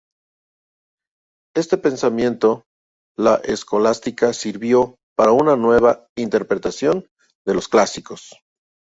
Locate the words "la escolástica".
3.19-4.33